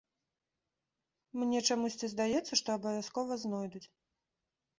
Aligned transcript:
Мне 1.41 1.59
чамусьці 1.67 2.09
здаецца, 2.15 2.53
што 2.63 2.67
абавязкова 2.79 3.39
знойдуць. 3.45 3.85